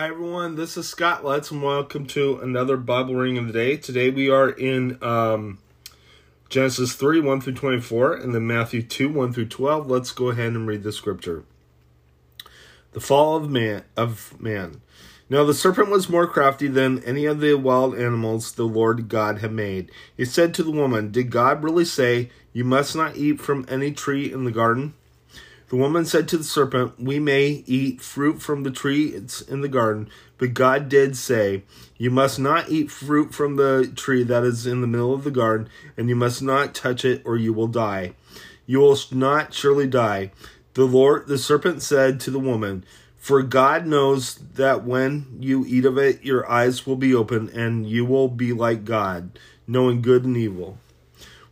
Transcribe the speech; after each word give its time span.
Hi 0.00 0.08
everyone, 0.08 0.56
this 0.56 0.78
is 0.78 0.88
Scott 0.88 1.26
Letts 1.26 1.50
and 1.50 1.62
welcome 1.62 2.06
to 2.06 2.38
another 2.38 2.78
Bible 2.78 3.16
reading 3.16 3.36
of 3.36 3.48
the 3.48 3.52
day. 3.52 3.76
Today 3.76 4.08
we 4.08 4.30
are 4.30 4.48
in 4.48 4.96
um, 5.04 5.58
Genesis 6.48 6.94
3 6.94 7.20
1 7.20 7.42
through 7.42 7.52
24 7.52 8.14
and 8.14 8.34
then 8.34 8.46
Matthew 8.46 8.82
2 8.82 9.10
1 9.10 9.34
through 9.34 9.48
12. 9.48 9.90
Let's 9.90 10.12
go 10.12 10.30
ahead 10.30 10.54
and 10.54 10.66
read 10.66 10.84
the 10.84 10.90
scripture. 10.90 11.44
The 12.92 13.00
fall 13.00 13.36
of 13.36 13.50
man 13.50 13.84
of 13.94 14.40
man. 14.40 14.80
Now 15.28 15.44
the 15.44 15.52
serpent 15.52 15.90
was 15.90 16.08
more 16.08 16.26
crafty 16.26 16.68
than 16.68 17.04
any 17.04 17.26
of 17.26 17.40
the 17.40 17.52
wild 17.52 17.94
animals 17.94 18.52
the 18.52 18.64
Lord 18.64 19.10
God 19.10 19.40
had 19.40 19.52
made. 19.52 19.92
He 20.16 20.24
said 20.24 20.54
to 20.54 20.62
the 20.62 20.70
woman, 20.70 21.12
Did 21.12 21.30
God 21.30 21.62
really 21.62 21.84
say, 21.84 22.30
You 22.54 22.64
must 22.64 22.96
not 22.96 23.18
eat 23.18 23.38
from 23.38 23.66
any 23.68 23.92
tree 23.92 24.32
in 24.32 24.44
the 24.44 24.50
garden? 24.50 24.94
The 25.70 25.76
woman 25.76 26.04
said 26.04 26.26
to 26.28 26.36
the 26.36 26.42
serpent, 26.42 26.98
We 26.98 27.20
may 27.20 27.62
eat 27.64 28.00
fruit 28.00 28.42
from 28.42 28.64
the 28.64 28.72
tree 28.72 29.14
in 29.48 29.60
the 29.60 29.68
garden, 29.68 30.08
but 30.36 30.52
God 30.52 30.88
did 30.88 31.16
say, 31.16 31.62
You 31.96 32.10
must 32.10 32.40
not 32.40 32.68
eat 32.68 32.90
fruit 32.90 33.32
from 33.32 33.54
the 33.54 33.90
tree 33.94 34.24
that 34.24 34.42
is 34.42 34.66
in 34.66 34.80
the 34.80 34.88
middle 34.88 35.14
of 35.14 35.22
the 35.22 35.30
garden, 35.30 35.68
and 35.96 36.08
you 36.08 36.16
must 36.16 36.42
not 36.42 36.74
touch 36.74 37.04
it, 37.04 37.22
or 37.24 37.36
you 37.36 37.52
will 37.52 37.68
die. 37.68 38.14
You 38.66 38.80
will 38.80 38.98
not 39.12 39.54
surely 39.54 39.86
die. 39.86 40.32
The 40.74 40.86
Lord, 40.86 41.28
the 41.28 41.38
serpent 41.38 41.82
said 41.82 42.18
to 42.20 42.32
the 42.32 42.40
woman, 42.40 42.84
For 43.16 43.40
God 43.44 43.86
knows 43.86 44.34
that 44.34 44.82
when 44.82 45.38
you 45.38 45.64
eat 45.68 45.84
of 45.84 45.96
it, 45.98 46.24
your 46.24 46.50
eyes 46.50 46.84
will 46.84 46.96
be 46.96 47.14
open, 47.14 47.48
and 47.50 47.88
you 47.88 48.04
will 48.04 48.26
be 48.26 48.52
like 48.52 48.84
God, 48.84 49.38
knowing 49.68 50.02
good 50.02 50.24
and 50.24 50.36
evil. 50.36 50.78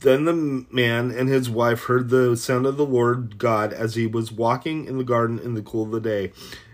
Then 0.00 0.24
the 0.24 0.32
man 0.70 1.10
and 1.10 1.28
his 1.28 1.50
wife 1.50 1.84
heard 1.84 2.08
the 2.08 2.36
sound 2.36 2.66
of 2.66 2.76
the 2.76 2.86
Lord 2.86 3.38
God 3.38 3.72
as 3.72 3.94
he 3.94 4.06
was 4.06 4.32
walking 4.32 4.86
in 4.86 4.96
the 4.96 5.04
garden 5.04 5.38
in 5.38 5.54
the 5.54 5.62
cool 5.62 5.84
of 5.84 5.90
the 5.90 6.00
day. 6.00 6.32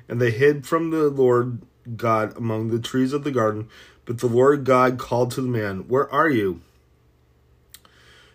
And 0.09 0.21
they 0.21 0.31
hid 0.31 0.67
from 0.67 0.91
the 0.91 1.09
Lord 1.11 1.63
God 1.97 2.37
among 2.37 2.69
the 2.69 2.79
trees 2.79 3.13
of 3.13 3.25
the 3.25 3.33
garden. 3.33 3.69
But 4.05 4.19
the 4.19 4.29
Lord 4.29 4.65
God 4.65 4.99
called 4.99 5.33
to 5.33 5.41
the 5.41 5.49
man, 5.49 5.89
Where 5.89 6.11
are 6.13 6.29
you? 6.29 6.61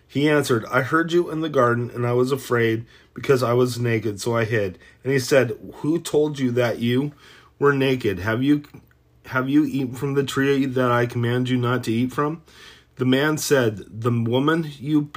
He 0.06 0.28
answered, 0.28 0.66
I 0.70 0.82
heard 0.82 1.10
you 1.10 1.30
in 1.30 1.40
the 1.40 1.48
garden, 1.48 1.90
and 1.90 2.06
I 2.06 2.12
was 2.12 2.30
afraid 2.30 2.84
because 3.14 3.42
I 3.42 3.54
was 3.54 3.78
naked, 3.78 4.20
so 4.20 4.36
I 4.36 4.44
hid. 4.44 4.78
And 5.02 5.12
he 5.12 5.18
said, 5.18 5.58
Who 5.76 5.98
told 5.98 6.38
you 6.38 6.50
that 6.50 6.80
you 6.80 7.12
were 7.58 7.72
naked? 7.72 8.18
Have 8.18 8.42
you 8.42 8.64
have 9.26 9.48
you 9.48 9.64
eaten 9.64 9.94
from 9.94 10.12
the 10.14 10.24
tree 10.24 10.66
that 10.66 10.90
I 10.90 11.06
command 11.06 11.48
you 11.48 11.56
not 11.56 11.84
to 11.84 11.92
eat 11.92 12.12
from? 12.12 12.42
The 12.96 13.04
man 13.04 13.38
said, 13.38 14.00
The 14.00 14.10
woman 14.10 14.70
you, 14.78 15.10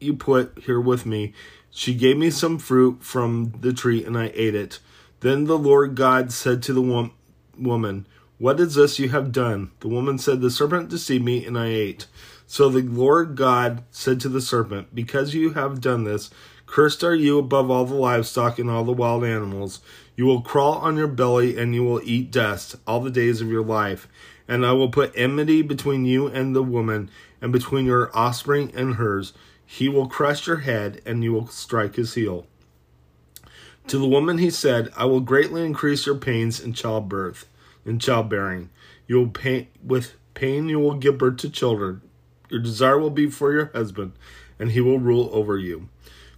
you 0.00 0.14
put 0.14 0.58
here 0.64 0.80
with 0.80 1.06
me, 1.06 1.32
she 1.70 1.94
gave 1.94 2.18
me 2.18 2.30
some 2.30 2.58
fruit 2.58 3.02
from 3.02 3.54
the 3.60 3.72
tree, 3.72 4.04
and 4.04 4.16
I 4.16 4.30
ate 4.34 4.54
it. 4.54 4.78
Then 5.20 5.44
the 5.44 5.58
Lord 5.58 5.94
God 5.94 6.32
said 6.32 6.62
to 6.64 6.72
the 6.72 6.82
wo- 6.82 7.12
woman, 7.58 8.06
What 8.38 8.60
is 8.60 8.74
this 8.74 8.98
you 8.98 9.08
have 9.08 9.32
done? 9.32 9.70
The 9.80 9.88
woman 9.88 10.18
said, 10.18 10.40
The 10.40 10.50
serpent 10.50 10.90
deceived 10.90 11.24
me, 11.24 11.46
and 11.46 11.58
I 11.58 11.68
ate. 11.68 12.06
So 12.46 12.68
the 12.68 12.82
Lord 12.82 13.36
God 13.36 13.84
said 13.90 14.20
to 14.20 14.28
the 14.28 14.42
serpent, 14.42 14.94
Because 14.94 15.32
you 15.32 15.54
have 15.54 15.80
done 15.80 16.04
this, 16.04 16.28
cursed 16.66 17.02
are 17.02 17.14
you 17.14 17.38
above 17.38 17.70
all 17.70 17.86
the 17.86 17.94
livestock 17.94 18.58
and 18.58 18.68
all 18.68 18.84
the 18.84 18.92
wild 18.92 19.24
animals. 19.24 19.80
You 20.16 20.26
will 20.26 20.42
crawl 20.42 20.74
on 20.74 20.98
your 20.98 21.06
belly, 21.06 21.56
and 21.56 21.74
you 21.74 21.82
will 21.82 22.02
eat 22.04 22.30
dust 22.30 22.76
all 22.86 23.00
the 23.00 23.10
days 23.10 23.40
of 23.40 23.48
your 23.48 23.64
life 23.64 24.06
and 24.48 24.64
I 24.66 24.72
will 24.72 24.88
put 24.88 25.12
enmity 25.16 25.62
between 25.62 26.04
you 26.04 26.26
and 26.26 26.54
the 26.54 26.62
woman, 26.62 27.10
and 27.40 27.52
between 27.52 27.86
your 27.86 28.16
offspring 28.16 28.72
and 28.74 28.94
hers. 28.94 29.32
He 29.64 29.88
will 29.88 30.08
crush 30.08 30.46
your 30.46 30.58
head, 30.58 31.00
and 31.06 31.24
you 31.24 31.32
will 31.32 31.46
strike 31.46 31.96
his 31.96 32.14
heel. 32.14 32.46
To 33.88 33.98
the 33.98 34.06
woman 34.06 34.38
he 34.38 34.50
said, 34.50 34.90
I 34.96 35.06
will 35.06 35.20
greatly 35.20 35.64
increase 35.64 36.06
your 36.06 36.14
pains 36.14 36.60
in 36.60 36.72
childbirth, 36.72 37.48
in 37.84 37.98
childbearing. 37.98 38.70
You 39.06 39.16
will 39.16 39.28
pain 39.28 39.68
with 39.82 40.14
pain 40.34 40.68
you 40.68 40.78
will 40.78 40.94
give 40.94 41.18
birth 41.18 41.38
to 41.38 41.50
children. 41.50 42.00
Your 42.48 42.60
desire 42.60 42.98
will 42.98 43.10
be 43.10 43.30
for 43.30 43.52
your 43.52 43.70
husband, 43.74 44.12
and 44.58 44.72
he 44.72 44.80
will 44.80 44.98
rule 44.98 45.30
over 45.32 45.58
you. 45.58 45.88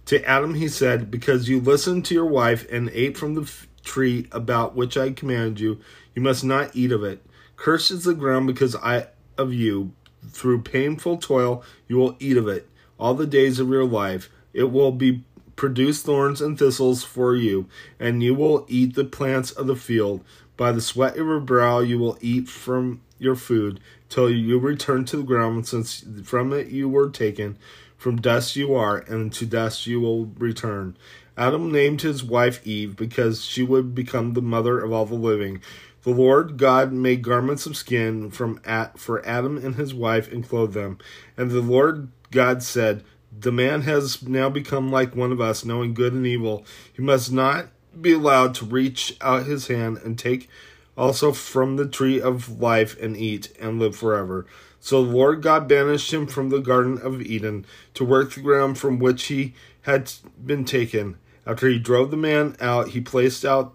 To 0.05 0.23
Adam 0.23 0.53
he 0.53 0.67
said, 0.67 1.09
Because 1.09 1.49
you 1.49 1.59
listened 1.59 2.05
to 2.05 2.13
your 2.13 2.25
wife 2.25 2.69
and 2.71 2.89
ate 2.91 3.17
from 3.17 3.33
the 3.33 3.51
tree 3.83 4.27
about 4.31 4.75
which 4.75 4.97
I 4.97 5.11
commanded 5.11 5.59
you, 5.59 5.79
you 6.13 6.21
must 6.21 6.43
not 6.43 6.75
eat 6.75 6.91
of 6.91 7.03
it. 7.03 7.24
Cursed 7.55 7.91
is 7.91 8.03
the 8.03 8.13
ground 8.13 8.47
because 8.47 8.75
I 8.75 9.07
of 9.37 9.53
you. 9.53 9.91
Through 10.27 10.63
painful 10.63 11.17
toil 11.17 11.63
you 11.87 11.97
will 11.97 12.15
eat 12.19 12.37
of 12.37 12.47
it 12.47 12.67
all 12.99 13.13
the 13.13 13.27
days 13.27 13.59
of 13.59 13.69
your 13.69 13.85
life. 13.85 14.29
It 14.53 14.71
will 14.71 14.91
be 14.91 15.23
produce 15.55 16.01
thorns 16.01 16.41
and 16.41 16.59
thistles 16.59 17.03
for 17.03 17.35
you, 17.35 17.67
and 17.99 18.21
you 18.21 18.35
will 18.35 18.65
eat 18.67 18.95
the 18.95 19.05
plants 19.05 19.51
of 19.51 19.67
the 19.67 19.75
field. 19.75 20.23
By 20.57 20.71
the 20.71 20.81
sweat 20.81 21.13
of 21.13 21.25
your 21.25 21.39
brow 21.39 21.79
you 21.79 21.99
will 21.99 22.17
eat 22.21 22.47
from 22.47 23.01
your 23.19 23.35
food 23.35 23.79
till 24.09 24.29
you 24.29 24.59
return 24.59 25.05
to 25.05 25.17
the 25.17 25.23
ground, 25.23 25.67
since 25.67 26.05
from 26.23 26.53
it 26.53 26.67
you 26.67 26.89
were 26.89 27.09
taken. 27.09 27.57
From 27.97 28.21
dust 28.21 28.55
you 28.55 28.73
are, 28.73 28.97
and 28.97 29.31
to 29.33 29.45
dust 29.45 29.87
you 29.87 29.99
will 29.99 30.25
return. 30.37 30.97
Adam 31.37 31.71
named 31.71 32.01
his 32.01 32.23
wife 32.23 32.65
Eve 32.65 32.95
because 32.95 33.43
she 33.43 33.63
would 33.63 33.93
become 33.93 34.33
the 34.33 34.41
mother 34.41 34.79
of 34.79 34.91
all 34.91 35.05
the 35.05 35.15
living. 35.15 35.61
The 36.05 36.11
Lord 36.11 36.57
God 36.57 36.93
made 36.93 37.23
garments 37.23 37.65
of 37.65 37.75
skin 37.75 38.29
from 38.29 38.61
at, 38.63 38.99
for 38.99 39.25
Adam 39.25 39.57
and 39.57 39.73
his 39.73 39.91
wife 39.91 40.31
and 40.31 40.47
clothed 40.47 40.75
them. 40.75 40.99
And 41.35 41.49
the 41.49 41.61
Lord 41.61 42.09
God 42.29 42.61
said, 42.61 43.03
The 43.35 43.51
man 43.51 43.81
has 43.81 44.21
now 44.21 44.51
become 44.51 44.91
like 44.91 45.15
one 45.15 45.31
of 45.31 45.41
us, 45.41 45.65
knowing 45.65 45.95
good 45.95 46.13
and 46.13 46.27
evil. 46.27 46.63
He 46.93 47.01
must 47.01 47.31
not 47.31 47.69
be 47.99 48.13
allowed 48.13 48.53
to 48.55 48.65
reach 48.65 49.17
out 49.19 49.47
his 49.47 49.65
hand 49.65 49.97
and 50.05 50.17
take 50.17 50.47
also 50.95 51.31
from 51.31 51.75
the 51.75 51.87
tree 51.87 52.21
of 52.21 52.61
life 52.61 52.95
and 53.01 53.17
eat 53.17 53.51
and 53.59 53.79
live 53.79 53.95
forever. 53.95 54.45
So 54.79 55.03
the 55.03 55.11
Lord 55.11 55.41
God 55.41 55.67
banished 55.67 56.13
him 56.13 56.27
from 56.27 56.49
the 56.49 56.59
Garden 56.59 56.99
of 57.01 57.19
Eden 57.19 57.65
to 57.95 58.05
work 58.05 58.31
the 58.31 58.41
ground 58.41 58.77
from 58.77 58.99
which 58.99 59.23
he 59.23 59.55
had 59.81 60.13
been 60.45 60.65
taken. 60.65 61.17
After 61.47 61.67
he 61.67 61.79
drove 61.79 62.11
the 62.11 62.17
man 62.17 62.55
out, 62.59 62.89
he 62.89 63.01
placed 63.01 63.43
out 63.43 63.73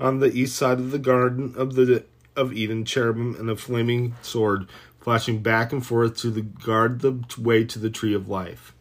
on 0.00 0.20
the 0.20 0.32
east 0.32 0.56
side 0.56 0.78
of 0.78 0.90
the 0.90 0.98
Garden 0.98 1.54
of 1.56 1.74
the 1.74 2.04
of 2.34 2.52
Eden, 2.52 2.84
cherubim 2.84 3.34
and 3.38 3.50
a 3.50 3.56
flaming 3.56 4.14
sword 4.22 4.66
flashing 5.02 5.42
back 5.42 5.72
and 5.72 5.84
forth 5.84 6.16
to 6.16 6.30
the 6.30 6.42
guard 6.42 7.00
the 7.00 7.22
way 7.38 7.64
to 7.64 7.78
the 7.78 7.90
tree 7.90 8.14
of 8.14 8.28
life. 8.28 8.72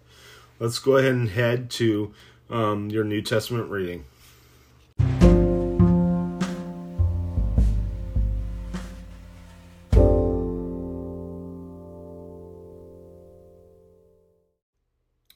Let's 0.60 0.78
go 0.78 0.98
ahead 0.98 1.14
and 1.14 1.30
head 1.30 1.72
to 1.72 2.14
um, 2.50 2.90
your 2.92 3.04
New 3.04 3.22
Testament 3.22 3.70
reading. 3.72 4.06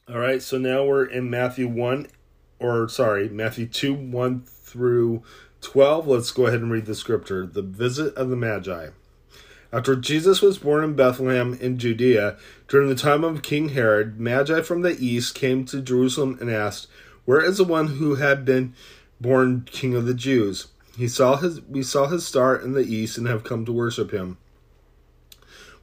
All 0.07 0.21
right, 0.21 0.41
so 0.41 0.59
now 0.59 0.85
we're 0.85 1.05
in 1.05 1.31
Matthew 1.31 1.67
1, 1.67 2.07
or 2.59 2.87
sorry, 2.87 3.27
Matthew 3.27 3.65
2 3.65 3.93
1 3.95 4.43
through 4.45 5.23
12, 5.65 6.07
let's 6.07 6.31
go 6.31 6.45
ahead 6.45 6.61
and 6.61 6.71
read 6.71 6.85
the 6.85 6.95
scripture. 6.95 7.45
The 7.45 7.63
visit 7.63 8.13
of 8.15 8.29
the 8.29 8.35
Magi. 8.35 8.89
After 9.73 9.95
Jesus 9.95 10.41
was 10.41 10.59
born 10.59 10.83
in 10.83 10.93
Bethlehem 10.93 11.57
in 11.59 11.77
Judea, 11.79 12.37
during 12.67 12.87
the 12.87 12.95
time 12.95 13.23
of 13.23 13.41
King 13.41 13.69
Herod, 13.69 14.19
Magi 14.19 14.61
from 14.61 14.83
the 14.83 14.95
east 14.99 15.35
came 15.35 15.65
to 15.65 15.81
Jerusalem 15.81 16.37
and 16.39 16.51
asked, 16.51 16.87
Where 17.25 17.43
is 17.43 17.57
the 17.57 17.63
one 17.63 17.87
who 17.87 18.15
had 18.15 18.45
been 18.45 18.73
born 19.19 19.67
King 19.69 19.95
of 19.95 20.05
the 20.05 20.13
Jews? 20.13 20.67
He 20.95 21.07
saw 21.07 21.37
his 21.37 21.61
we 21.63 21.83
saw 21.83 22.07
his 22.07 22.25
star 22.25 22.55
in 22.55 22.73
the 22.73 22.85
east 22.85 23.17
and 23.17 23.27
have 23.27 23.43
come 23.43 23.65
to 23.65 23.73
worship 23.73 24.11
him. 24.11 24.37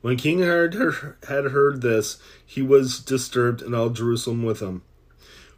When 0.00 0.16
King 0.16 0.38
Herod 0.38 0.74
had 1.28 1.44
heard 1.46 1.82
this, 1.82 2.18
he 2.46 2.62
was 2.62 2.98
disturbed, 2.98 3.60
and 3.60 3.74
all 3.74 3.90
Jerusalem 3.90 4.42
with 4.42 4.60
him. 4.60 4.82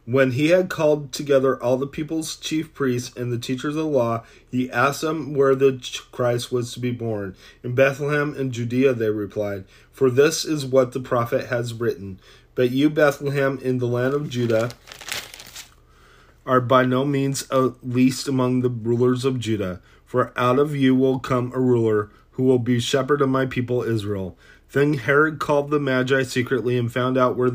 When 0.05 0.31
he 0.31 0.49
had 0.49 0.69
called 0.69 1.11
together 1.11 1.61
all 1.61 1.77
the 1.77 1.87
people's 1.87 2.35
chief 2.35 2.75
priests 2.75 3.15
and 3.17 3.31
the 3.31 3.39
teachers 3.39 3.75
of 3.75 3.83
the 3.83 3.89
law, 3.89 4.23
he 4.49 4.69
asked 4.69 5.01
them 5.01 5.33
where 5.33 5.55
the 5.55 5.83
Christ 6.11 6.51
was 6.51 6.71
to 6.73 6.79
be 6.79 6.91
born. 6.91 7.35
In 7.63 7.73
Bethlehem 7.73 8.35
in 8.35 8.51
Judea, 8.51 8.93
they 8.93 9.09
replied, 9.09 9.65
For 9.91 10.11
this 10.11 10.45
is 10.45 10.63
what 10.63 10.91
the 10.91 10.99
prophet 10.99 11.47
has 11.47 11.73
written. 11.73 12.19
But 12.53 12.69
you, 12.69 12.91
Bethlehem, 12.91 13.59
in 13.63 13.79
the 13.79 13.87
land 13.87 14.13
of 14.13 14.29
Judah, 14.29 14.69
are 16.45 16.61
by 16.61 16.85
no 16.85 17.03
means 17.03 17.43
least 17.81 18.27
among 18.27 18.61
the 18.61 18.69
rulers 18.69 19.25
of 19.25 19.39
Judah, 19.39 19.81
for 20.05 20.31
out 20.37 20.59
of 20.59 20.75
you 20.75 20.93
will 20.93 21.17
come 21.17 21.51
a 21.53 21.59
ruler 21.59 22.11
who 22.31 22.43
will 22.43 22.59
be 22.59 22.79
shepherd 22.79 23.21
of 23.21 23.29
my 23.29 23.47
people 23.47 23.81
Israel. 23.81 24.37
Then 24.71 24.95
Herod 24.95 25.39
called 25.39 25.71
the 25.71 25.79
Magi 25.79 26.23
secretly 26.23 26.77
and 26.77 26.91
found 26.91 27.17
out 27.17 27.35
where 27.35 27.49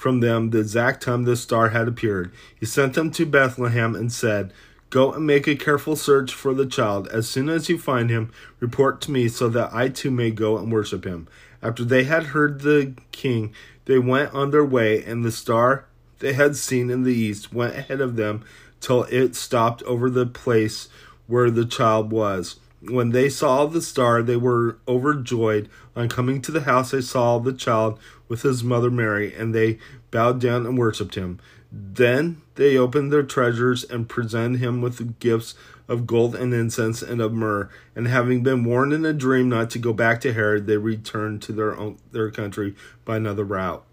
from 0.00 0.20
them 0.20 0.48
the 0.48 0.60
exact 0.60 1.02
time 1.02 1.24
the 1.24 1.36
star 1.36 1.68
had 1.68 1.86
appeared. 1.86 2.32
He 2.58 2.64
sent 2.64 2.94
them 2.94 3.10
to 3.10 3.26
Bethlehem 3.26 3.94
and 3.94 4.10
said, 4.10 4.50
Go 4.88 5.12
and 5.12 5.26
make 5.26 5.46
a 5.46 5.54
careful 5.54 5.94
search 5.94 6.32
for 6.32 6.54
the 6.54 6.64
child. 6.64 7.06
As 7.08 7.28
soon 7.28 7.50
as 7.50 7.68
you 7.68 7.76
find 7.76 8.08
him, 8.08 8.32
report 8.60 9.02
to 9.02 9.10
me 9.10 9.28
so 9.28 9.50
that 9.50 9.74
I 9.74 9.90
too 9.90 10.10
may 10.10 10.30
go 10.30 10.56
and 10.56 10.72
worship 10.72 11.04
him. 11.04 11.28
After 11.62 11.84
they 11.84 12.04
had 12.04 12.28
heard 12.28 12.62
the 12.62 12.94
king, 13.12 13.52
they 13.84 13.98
went 13.98 14.32
on 14.32 14.52
their 14.52 14.64
way, 14.64 15.04
and 15.04 15.22
the 15.22 15.30
star 15.30 15.84
they 16.20 16.32
had 16.32 16.56
seen 16.56 16.88
in 16.88 17.02
the 17.02 17.12
east 17.12 17.52
went 17.52 17.76
ahead 17.76 18.00
of 18.00 18.16
them 18.16 18.42
till 18.80 19.02
it 19.10 19.36
stopped 19.36 19.82
over 19.82 20.08
the 20.08 20.24
place 20.24 20.88
where 21.26 21.50
the 21.50 21.66
child 21.66 22.10
was. 22.10 22.58
When 22.82 23.10
they 23.10 23.28
saw 23.28 23.66
the 23.66 23.82
star, 23.82 24.22
they 24.22 24.36
were 24.36 24.78
overjoyed. 24.88 25.68
On 25.94 26.08
coming 26.08 26.40
to 26.42 26.52
the 26.52 26.62
house, 26.62 26.92
they 26.92 27.02
saw 27.02 27.38
the 27.38 27.52
child 27.52 27.98
with 28.26 28.42
his 28.42 28.64
mother 28.64 28.90
Mary, 28.90 29.34
and 29.34 29.54
they 29.54 29.78
bowed 30.10 30.40
down 30.40 30.66
and 30.66 30.78
worshipped 30.78 31.14
him. 31.14 31.38
Then 31.70 32.40
they 32.54 32.76
opened 32.76 33.12
their 33.12 33.22
treasures 33.22 33.84
and 33.84 34.08
presented 34.08 34.60
him 34.60 34.80
with 34.80 35.18
gifts 35.20 35.54
of 35.88 36.06
gold 36.06 36.34
and 36.34 36.54
incense 36.54 37.02
and 37.02 37.20
of 37.20 37.32
myrrh. 37.32 37.68
And 37.94 38.08
having 38.08 38.42
been 38.42 38.64
warned 38.64 38.92
in 38.92 39.04
a 39.04 39.12
dream 39.12 39.48
not 39.48 39.70
to 39.70 39.78
go 39.78 39.92
back 39.92 40.20
to 40.22 40.32
Herod, 40.32 40.66
they 40.66 40.76
returned 40.76 41.42
to 41.42 41.52
their 41.52 41.76
own 41.76 41.98
their 42.12 42.30
country 42.30 42.74
by 43.04 43.16
another 43.16 43.44
route. 43.44 43.84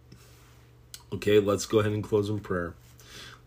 Okay, 1.11 1.39
let's 1.39 1.65
go 1.65 1.79
ahead 1.79 1.91
and 1.91 2.03
close 2.03 2.29
in 2.29 2.39
prayer. 2.39 2.73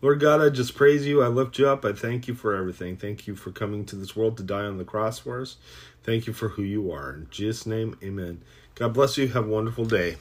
Lord 0.01 0.19
God, 0.19 0.41
I 0.41 0.49
just 0.49 0.75
praise 0.75 1.05
you. 1.05 1.21
I 1.21 1.27
lift 1.27 1.59
you 1.59 1.67
up. 1.67 1.85
I 1.85 1.93
thank 1.93 2.27
you 2.27 2.33
for 2.33 2.55
everything. 2.55 2.97
Thank 2.97 3.27
you 3.27 3.35
for 3.35 3.51
coming 3.51 3.85
to 3.85 3.95
this 3.95 4.15
world 4.15 4.37
to 4.37 4.43
die 4.43 4.65
on 4.65 4.77
the 4.79 4.83
cross 4.83 5.19
for 5.19 5.39
us. 5.41 5.57
Thank 6.03 6.25
you 6.25 6.33
for 6.33 6.49
who 6.49 6.63
you 6.63 6.91
are. 6.91 7.13
In 7.13 7.27
Jesus' 7.29 7.67
name, 7.67 7.97
amen. 8.03 8.41
God 8.73 8.93
bless 8.93 9.17
you. 9.17 9.27
Have 9.27 9.45
a 9.45 9.49
wonderful 9.49 9.85
day. 9.85 10.17